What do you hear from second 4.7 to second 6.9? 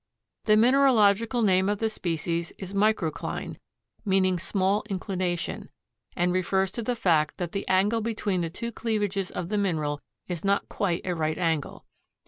inclination, and refers to